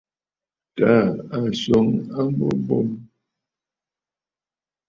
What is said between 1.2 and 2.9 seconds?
a swoŋ a mbo bo.